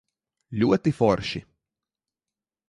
Ļoti 0.61 0.93
forši. 1.01 1.43